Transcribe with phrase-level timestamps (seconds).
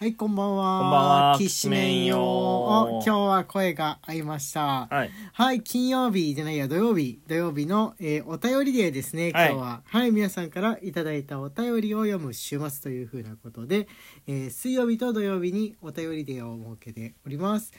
[0.00, 0.80] はい、こんばんは。
[0.80, 4.86] こんばんはきしめんよ今日は声が合いました。
[4.90, 5.10] はい。
[5.34, 7.20] はい、金曜日じゃないや、土曜日。
[7.28, 9.82] 土曜日の、えーお便りデーですね、今日は。
[9.84, 13.88] はい、皆さんからいただいたお便りを読む週末というふうなことで、
[14.26, 17.70] えー水曜日と土曜日にお便りデーを設けております。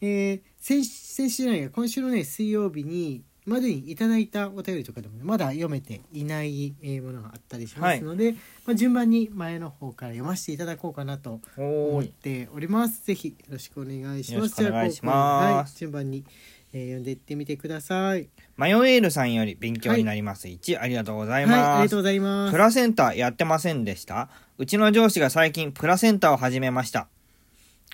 [0.00, 8.32] えー先先週じゃないや、今週のね、水曜日に、までにいただいたお便りとかでも、ね、まだ読めていないえーものがあったりしますので、
[8.64, 11.40] まあ、順番に前の方から読ませていただこうかなと。
[11.56, 13.04] 思っております。
[13.04, 14.34] ぜひよろしくお願いします。
[14.34, 16.24] よろしくお願いしますじゃあこうはい、順番に、
[16.72, 18.28] えー読んでいってみてください。
[18.56, 20.48] マヨエールさんより勉強になります。
[20.48, 21.98] 1、ありがとうございはい、あますりがとう。
[21.98, 22.58] ございますプ。
[22.58, 24.28] ラセンタやってませんでした？
[24.58, 27.08] うちの上司が最近プラセンタを始めました。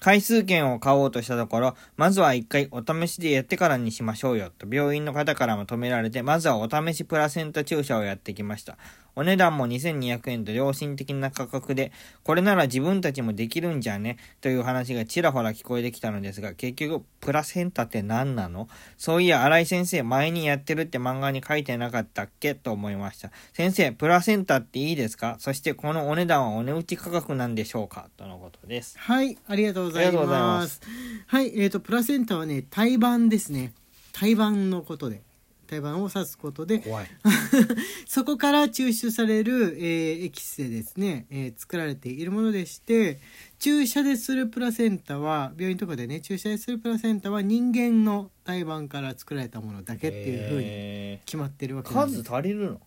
[0.01, 8.79] 回数券を買おうとしたところ、まずは一回お試しでやってからにしましょうよと病院の方からも止められて、まずはお試しプラセンタ注射をやってきました。
[9.17, 14.17] お値段も2200円と良心的な価格で、これなら自分たちもできるんじゃね？
[14.41, 18.69] という話がちらほら聞こえてきたのですが、結局、プラセンタって何なの？
[18.97, 22.55] そういや、新井先生、前にやってるって漫画に書いてなかったっけ？
[22.55, 23.31] と思いました。
[23.53, 25.37] 先生、プラセンタっていいですか？
[25.39, 28.09] そして、このお値段はお値打ち価格なんでしょうか？
[28.17, 28.99] とのことです。
[28.99, 30.47] はい、ありがとうございありがとうございま。
[30.59, 30.81] ます
[31.27, 33.73] はい、えっ、とプラセンタはね、胎盤ですね。
[34.13, 35.23] 胎盤のことで、
[35.71, 36.83] 胎盤を指すことで。
[38.07, 43.19] そこから抽出される、えーエキスでですね、えー作られているものでして
[43.59, 52.23] 注射でするプラセンタは病院とかでね注射でするプラセンタは人間の胎盤から作られたものだけっていうふうにえ決まってるわけです。
[52.23, 52.81] 数足りるの？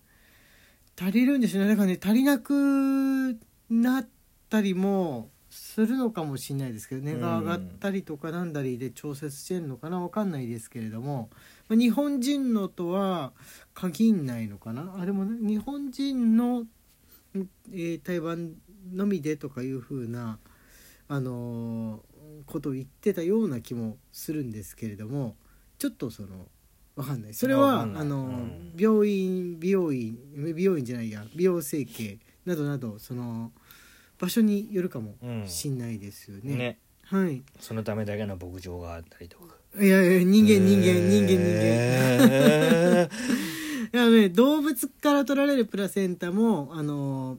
[1.00, 1.68] 足りるんですよね。
[1.70, 3.38] だからね足りなく
[3.70, 4.08] なっ
[4.50, 11.30] たりもするのかもしれないですけど値が上がったりとかなんだりで調節してんのかなわかんないですけれども、
[11.68, 13.32] まあ日本人のとは
[13.74, 14.96] 限んないのかな？
[14.98, 16.68] あでもね日本人の、ん
[17.72, 18.52] えー台湾
[18.92, 20.38] のみでとかいうふうな
[21.08, 25.36] あのーことを言ってたような気もするんですけれども
[25.78, 26.46] ちょっとその
[26.96, 27.34] わかんない。
[27.34, 28.72] それはあのーうん。
[28.78, 30.18] 病院美容院
[30.54, 33.52] 美容院じゃないや美容整形などなどその
[34.18, 35.48] 場所によるかもうん。
[35.48, 36.56] しんないですよね。
[36.56, 36.78] ね。
[37.06, 37.42] はい。
[37.60, 39.54] そのためだけの牧場があったりとか。
[39.80, 42.28] いやいや人間人間人間人間。
[42.28, 43.08] え
[43.92, 47.38] いやね動物から取られるプラセンタもあの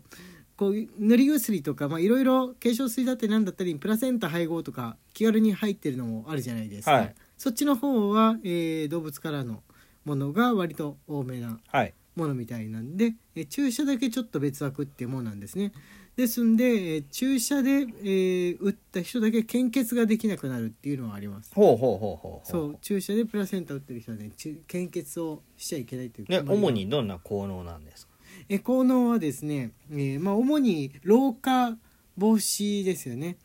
[0.57, 9.61] こう塗り薬とかまあいろいろ化粧水だったりなんだったりプラセンタ配合とか気軽に入ってるのもあるじゃないですか、はいそっちの方は、えー動物からの
[10.05, 11.93] ものが割と多めなーはい。
[12.15, 15.73] ものみたいなんで、えー注射だけちょっと別枠っていうものなんですね
[16.15, 21.53] ですんで、えー注射で、えー打った人だけ献血ができなくなるっていうのはあります。
[21.53, 28.13] ほうほうほうほうほそう注射でプラセンタ打ってる人はねちゅ献血をしちゃいけないという主にどんな効能なんですか？
[28.49, 31.77] え効能はですね、えーまあ、主に老化
[32.17, 33.37] 防止ですよね。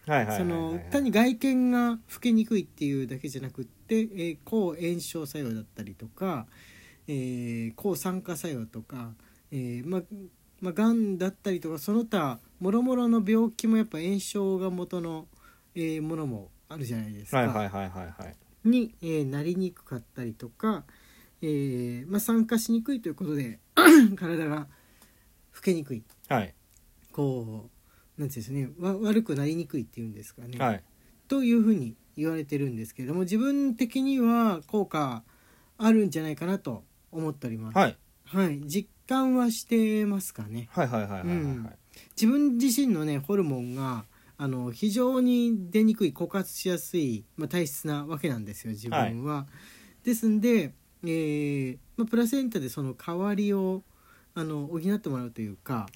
[0.90, 6.46] 単に外見が老けにくいっていうだけじゃなくって、えー抗炎症作用だったりとか、
[7.08, 9.12] えー抗酸化作用とか、
[9.50, 10.02] えーまあ
[10.60, 15.26] まあ、がんだったりとかその他もろもろの病気もやっぱ炎症が元の、
[15.74, 17.38] えーものもあるじゃないですか。
[17.38, 18.68] はいはいはいはいはい。
[18.68, 20.84] に、えーなりにくかったりとか、
[21.42, 23.58] えーまあ、酸化しにくいということで
[24.16, 24.68] 体が
[25.54, 26.04] 老けにくい。
[26.28, 26.54] はい。
[27.12, 27.70] こ
[28.18, 30.84] うなんていうんですねわ悪くなりにくいっていうんですかね、はい。
[31.28, 35.24] というふうに言われてるんですけれども自分的には効果
[35.78, 37.78] あるんじゃないかなと思っております。
[37.78, 37.96] はい。
[38.24, 40.68] はい、実感はしてますかね。
[40.70, 41.70] はいはいはいはいはいうん。
[42.14, 44.04] 自分自身のねホルモンが
[44.38, 49.46] あの非常に出にくい枯渇しやすい、まあ、体質なわけなんですよ自分は。
[50.04, 50.72] ですんで、
[51.02, 53.82] えーまあ、プラセンタでその代わりを
[54.34, 55.88] あの補ってもらうというか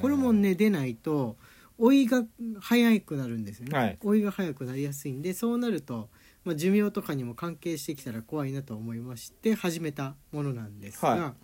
[0.00, 1.36] ホルモンね出ないと
[1.78, 2.22] 老いが
[2.60, 3.98] 早くなるんですよね、はい。
[4.04, 6.08] 老いが早くなりやすいんでそうなると、
[6.44, 11.34] まあ、寿命とかにも関係してきたら怖いなと思いまして始めたものなんですがは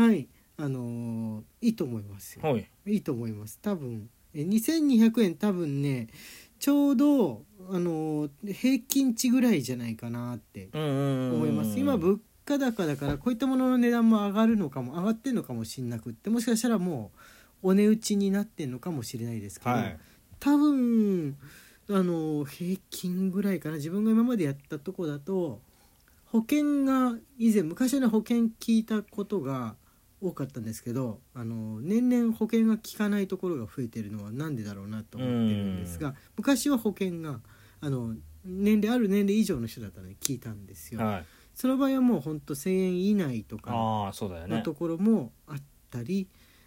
[0.00, 2.48] はい、あのーいいと思いますよ。
[2.48, 2.68] はい。
[2.86, 3.58] いいと思います。
[3.60, 6.08] 多分え2200円多分ね
[6.58, 11.78] ちょうどあのー平均値ぐらいじゃないかなってうんうんうん思います。
[11.78, 17.12] 今物価高だからこういったものの値段も上がるのかも上がってんのかもしれなくってもしかしたらも
[17.62, 19.98] うお値打ちになってんのかもしれないですけど、はい。
[20.38, 21.36] 多分
[21.90, 23.76] あの平均ぐらいかな。
[23.76, 25.60] 自分が今までやったとこだと
[26.26, 29.74] 保険が以前昔はね保険聞いたことが
[30.20, 37.40] 多かったんですけどあの年々保険が効かないところが増えてるのはなんでだろうなと思ってるんですが昔は保険が
[37.80, 38.14] あの
[38.44, 41.00] 年齢ある年齢以上の人だったので聞いたんですよ。
[41.00, 45.56] はいその場合はもうほんと1,000円以内とかのところもあっ
[45.90, 46.26] たり、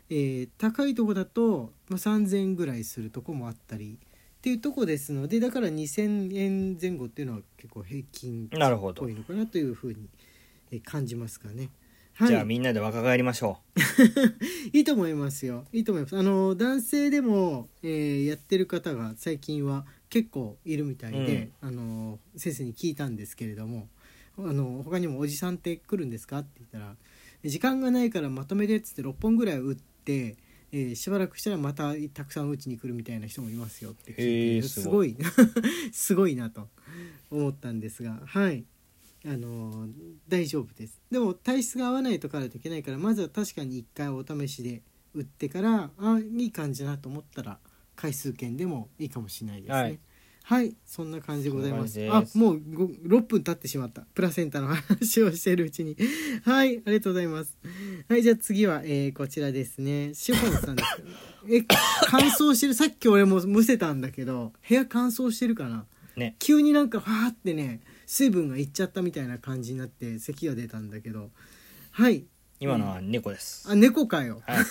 [0.10, 10.10] えー高いとこだと、まあ、3,000円ぐらいするとこもあったりっていうとこですのでだから2,000円前後っていうのは結構平均なるほどっぽいのかなというふうに
[10.70, 11.70] え感じますかね。
[12.28, 13.60] じゃあみんなで若返りましょ
[14.72, 15.66] いいと思いますよ。
[15.74, 16.18] いいと思います。
[16.18, 23.88] あの男性でも、えーやってる方が最近は結構いるみたいで、あの先生に聞いたんですけれども
[24.38, 26.96] あの他にも「おじさんって来るんですか?」って言ったら
[27.44, 30.38] 「時間がないからまとめで」っつって6本ぐらい打って、
[30.72, 35.16] えーしばらくしたらまたたくさん打ちに来るみたいな人もいますよって聞いてすごい。
[35.92, 36.70] すごいなと
[37.32, 38.66] 思ったんですがはい
[39.26, 39.88] あの
[40.28, 41.00] 大丈夫です。
[41.12, 44.82] でも体質が合わないとからといけないからまずは確かに1回お試しで
[45.14, 47.60] 打ってからあいい感じだなと思ったら
[47.96, 49.76] 回数券でもいいかもしれないですね。
[49.76, 50.00] はい。
[50.46, 52.06] はい、そんな感じでございます。
[52.12, 54.02] あもうご6分経ってしまった。
[54.14, 55.96] プラセンタの話をしているうちに。
[56.44, 56.80] はい。
[56.80, 57.58] ありがとうございます。
[58.10, 58.24] はい。
[58.24, 60.14] じゃあ次は、えーこちらですね。
[60.14, 60.90] シフォンさんです
[61.50, 61.64] え
[62.08, 62.74] 乾燥してる。
[62.74, 65.86] さっき俺もむせたんだけど部屋乾燥してるかな？
[66.18, 66.36] ね。
[66.40, 71.30] 急になんかファーってね水分がいっちゃったみたいな感じになって咳が出たんだけど。
[71.92, 72.26] はい。
[72.60, 74.42] 今のは猫です、あ猫かよ。
[74.46, 74.66] はい、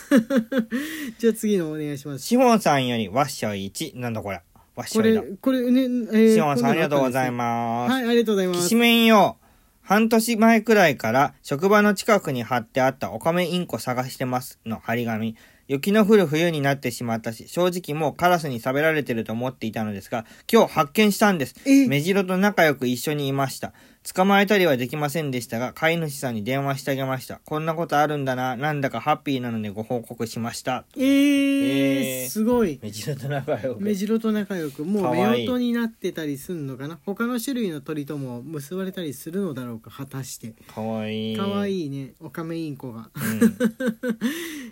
[1.19, 2.25] じゃあ次のお願いします。
[2.25, 4.41] シフォンさんよりワッショイ1なんだこれ。
[4.75, 7.33] ワッシこれョイだこれね、えーシフォンさんありがとうございす。
[7.33, 8.61] ます、はいありがとうございます。
[8.63, 9.37] きしめんよ
[9.83, 15.37] 半年前くらいから職場の近くに貼ってあったオカメインコ探してますの張り紙。
[15.69, 21.55] 雪の降る冬になってしまったし、正直もうカラスに食べられてると思っていたのですが、今日発見したんです。
[21.67, 23.73] え目白と仲良く一緒にいました。
[24.03, 27.41] 捕まえたりはできませんでしたが、飼い主さんに電話してあげました。
[27.45, 30.85] こんなことあるんだな、なんだかハッピーなのでご報告しました。
[30.97, 32.29] えーえー。
[32.29, 32.81] すごい。
[32.83, 34.85] 目白と仲良目白と仲良く。
[34.85, 35.49] もうかわいい。
[35.49, 36.99] 夫婦になってたりすんのかな？
[37.07, 40.55] 他の種類の鳥とも結ばれたりするのだろうか果たして。
[40.75, 41.37] かわいい。
[41.37, 41.73] かわい。
[41.73, 42.15] いいね。
[42.21, 43.03] オカメインコが。
[43.03, 43.11] う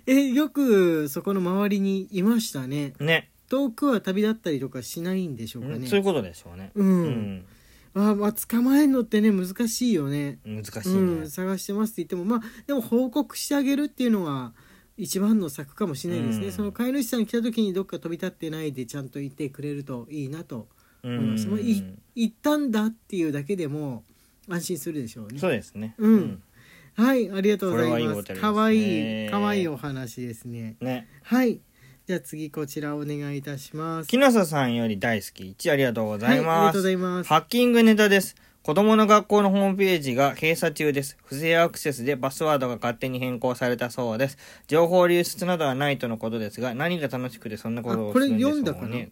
[0.11, 2.95] えよくそこの周りにいましたね。
[2.99, 3.07] ん。
[3.07, 5.87] ね、遠くは旅立ったりとかしないんでしょうかね。
[5.87, 6.73] そういうことでしょうね。
[6.75, 6.87] うん。
[6.87, 7.45] うん
[7.95, 10.39] あまあ捕まえるのってね難しいよね。
[10.45, 10.95] 難しいね。
[10.95, 14.53] うん、探してますって言ってもまあでも報告してあげるっていうのは
[14.97, 16.53] 一番の策かもしれないですね、うん。
[16.53, 20.69] その飼い主さん来た時にどっか飛び立ってないでちゃんといてくれるといいなと
[21.03, 21.83] う思います、んもうい
[22.15, 24.05] 行ったんだっていうだけでも
[24.49, 25.39] 安心するでしょうね。
[25.39, 25.95] そうですね。
[25.99, 26.43] うん。
[26.95, 28.03] はいありがとうございます。
[28.03, 29.25] お便りですね。
[29.25, 30.77] いいかわいいお話ですね。
[30.81, 31.09] ね。
[31.23, 31.61] はい
[32.11, 36.73] じゃあ次こちらお願いいたします木下さんより大好き1ありがとうございはいありがます。
[36.73, 38.35] とうございますハッキングネタです。
[38.65, 41.17] 子供の学校のホームページが閉鎖中です。
[41.25, 44.39] 不正アクセスでパスワードが勝手に変更されたそうです。
[44.67, 48.89] 情報流出などはないとのことですが、何が楽しくてそんなことをあこれするんでしょう読んだかな？
[48.89, 49.11] ね。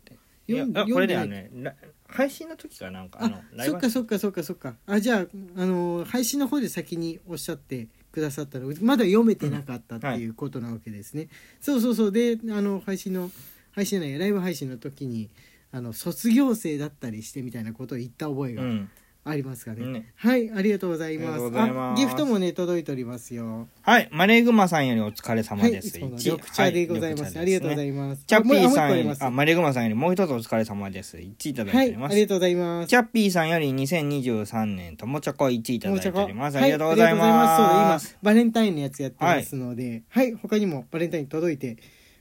[0.49, 1.51] いや、読んあこれだよね。
[1.55, 1.75] ら
[2.09, 7.87] 配信の時かなんか、あのあ、ライブそっかそっかそっかそっかあじゃああの配信の方で先におっしゃって
[8.19, 11.29] くださったのまだ読めてなかったっていうことなわけですね、
[11.61, 13.31] そうそうそうであの配信の
[13.73, 15.31] 配信じゃないライブ配信の時に
[15.71, 18.91] あの卒業生だったりしてみたいなことを言った覚えがうん。
[19.29, 21.37] ありますかね、ねはいありがとうございま
[21.97, 24.09] すギフトもね届いておりますよはい。
[24.11, 25.93] マレーグマさんよりお疲れ様はいいです。
[25.93, 28.71] つもの1緑茶でございます、はありがとうございますチャッピー
[29.15, 31.19] さんあマレーグマさんよりもう一つお疲れ様です。
[31.19, 32.13] 1いただいはいております。
[32.13, 36.57] ありがとうございますチャッピーさんより2023年ともちょこ1いただいております。
[36.57, 38.19] あはいりがとうございますそうだます。
[38.23, 41.77] 今バレンタインのやつやってますので、はい、他にもバレンタイン届いて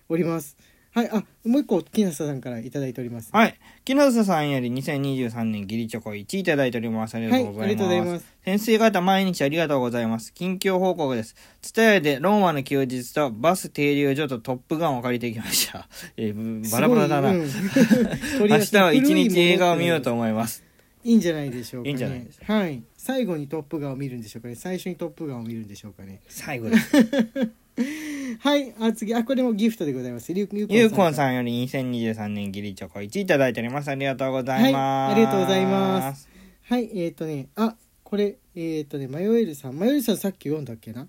[0.10, 0.58] おります。
[0.98, 3.30] はい、あ、もう一個木下さんからいただいております。
[3.32, 3.56] はい。
[3.86, 7.13] 木下さんより2023年ギリチョコ1いただいております。
[7.13, 7.86] ありがとうございます。
[7.86, 10.34] はいます先生方毎日ありがとうございます。
[10.34, 11.36] 近況報告です。
[11.62, 15.88] ツタヤでローマの休日とバス停留所とトップガンを借りてきました。
[16.18, 17.30] えー、バラバラだな。
[17.30, 17.42] うん
[18.50, 20.63] 明日は一日映画を見ようと思います。
[21.04, 21.89] いいんじゃないでしょうかね。
[21.89, 22.82] いいんじゃないですはい。
[22.98, 24.56] 最後にトップガンを見るんでしょうかね。
[24.56, 26.22] 最初にトップガンを見るんでしょうかね。
[26.27, 26.92] 最後です。
[28.39, 30.31] はい、あ、次、あ、これもギフトでございます。
[30.34, 33.89] ゆうこんんさんより2023年ギリチョコ1いただいております。
[33.89, 35.10] ありがとうございます。
[35.10, 36.29] はいありがとうございます。
[36.63, 39.77] はい、えっ、ー、とね、あ、これ、えっ、ー、とね、マヨエルさん。
[39.77, 41.07] マヨエルさんさっき読んだっけな？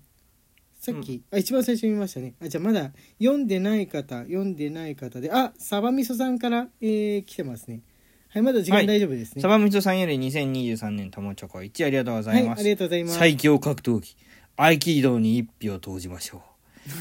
[0.79, 2.35] さっき、あ、一番最初に見ましたね。
[2.41, 7.81] あ、じゃあまだ読んでない方、読んでない方で、あ、サバミソさんから、えー、来てますね。
[8.29, 9.41] はい、まだ時間はい大丈夫ですね。
[9.41, 12.59] サバミソさんより2023年ともチョコ1ありがとうござはいい、ます。
[12.59, 13.17] ありがとうございます。
[13.17, 14.15] 最強格闘技
[14.55, 16.48] 合気道に一票投じましょう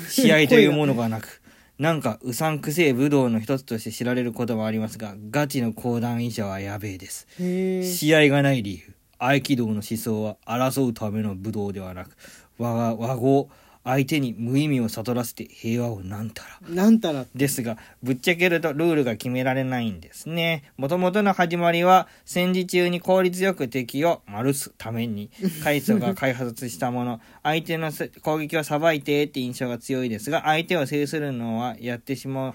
[0.09, 1.41] 試合というものがなく
[1.79, 7.29] なんかうさんくせえ武道の一つとして知られることはありますがガチの講談医者はやべえです。
[7.39, 12.17] 試合がない理由合気道の思想は争うための武道ではなく
[12.59, 13.49] 和が和合
[13.89, 16.61] 相手に無意味を悟らせて平和をなんたら。
[16.69, 20.65] なんたら、ですが、ぶっちゃけるとルールが決められないんですね。
[20.77, 25.31] もともとの始まりは、戦時中に効率よく敵を丸すために、
[25.65, 32.55] 海藻が開発したもの、相手のせ攻撃をさばいてって印象が強いですが、相手を制するのはやってしまう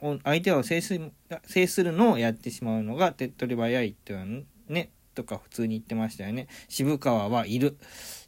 [0.00, 1.12] お相手を制する
[1.46, 6.46] 制するのをやってしまうのが手っ取り早いっていうのねとか普通に言ってましたよね。
[6.68, 7.76] 渋川はいる。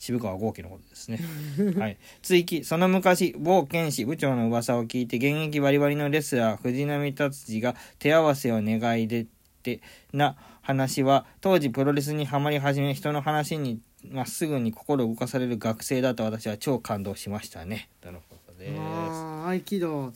[0.00, 1.20] 渋川豪輝のことですね。
[1.78, 1.98] はい。
[2.20, 9.26] 追記その昔某剣士部長の噂を聞いて現役バリバリのレスラー藤波達治が手合わせを願い出
[9.62, 9.80] て
[10.12, 17.88] な話は当時プロレスにはまり始め人の話にまっすぐに心動かされる学生だと私は超感動しましたね。
[18.00, 20.12] とのことですああ合気道。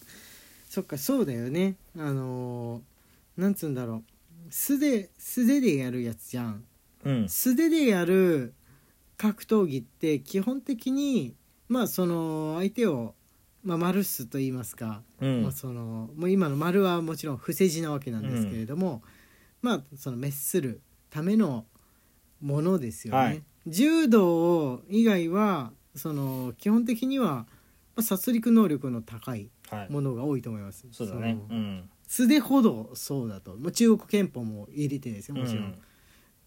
[0.69, 1.77] そっかそうだよね。
[1.97, 2.83] あのー
[3.37, 4.14] なんつうんだろう
[4.57, 6.65] 素で素手でやるやつじゃん。
[7.05, 7.29] うん。
[7.29, 8.55] 素手でやる
[9.17, 11.35] 格闘技って基本的に
[11.69, 13.17] まあその相手を、
[13.65, 15.43] まあ、丸すと言いますか、うん。
[15.43, 19.03] まあ、そのもう今の丸はもちろん伏せ字なわけなんですけれども、
[19.61, 20.81] まあその滅する
[21.11, 21.67] ための
[22.41, 23.21] ものですよね。
[23.21, 23.43] はい。
[23.67, 27.47] 柔道以外はその基本的には、ま
[27.97, 29.91] あ、殺戮能力の高いはい。
[29.91, 30.87] ものが多いと思います。
[30.93, 31.41] そうだね。
[31.51, 35.79] うん素手ほどそうだともう中国憲法も入れてですよもちろん、うん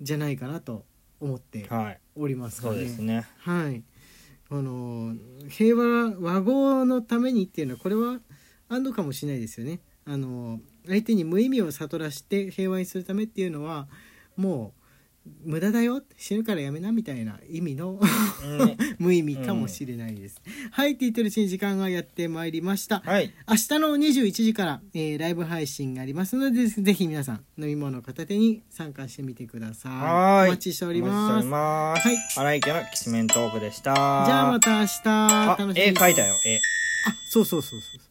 [0.01, 0.85] じゃないかなと
[1.19, 2.75] 思ってはいおりますかね。
[2.75, 3.83] うですねはい。
[4.49, 5.13] あの
[5.49, 8.19] 平和和合のためにっていうのはこれは
[8.69, 9.79] あんのかもしれないですよね。
[10.05, 13.87] あの相手に無意味を悟らして平和にするためっていうのは
[14.37, 14.76] もう
[15.43, 16.01] 無駄だよ。
[16.17, 17.99] 死ぬからやめなみたいな意味の
[18.65, 20.41] ね 無意味かもしれないです。
[20.71, 23.01] はいって言ってるうちに時間がやってまいりました。
[23.05, 23.31] はい。
[23.47, 29.91] 明日の21時から、えーライブ配信がありますのでぜひ皆さん飲み物片手に参加してみてください。
[29.91, 30.47] はーい。
[30.49, 31.47] お待ちしております。
[31.47, 32.17] はい。
[32.37, 33.93] 荒井家のきしめんトークでした。
[33.93, 35.01] じゃあまた明日。
[35.05, 36.35] あ楽しみに絵描いたよ。
[36.45, 36.57] 絵。
[36.57, 36.59] あ
[37.29, 38.01] そうそうそうそう